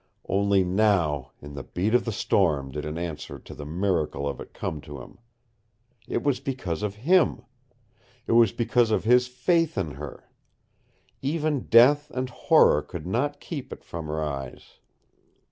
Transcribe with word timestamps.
Only 0.27 0.63
now, 0.63 1.29
in 1.43 1.53
the 1.53 1.61
beat 1.61 1.93
of 1.93 2.05
the 2.05 2.11
storm, 2.11 2.71
did 2.71 2.85
an 2.85 2.97
answer 2.97 3.37
to 3.37 3.53
the 3.53 3.67
miracle 3.67 4.27
of 4.27 4.39
it 4.41 4.51
come 4.51 4.81
to 4.81 4.99
him. 4.99 5.19
It 6.07 6.23
was 6.23 6.39
because 6.39 6.81
of 6.81 6.95
HIM. 7.05 7.43
It 8.25 8.31
was 8.31 8.51
because 8.51 8.89
of 8.89 9.03
his 9.03 9.27
FAITH 9.27 9.77
in 9.77 9.91
her. 9.91 10.27
Even 11.21 11.67
death 11.67 12.09
and 12.15 12.31
horror 12.31 12.81
could 12.81 13.05
not 13.05 13.39
keep 13.39 13.71
it 13.71 13.83
from 13.83 14.07
her 14.07 14.19
eyes. 14.23 14.79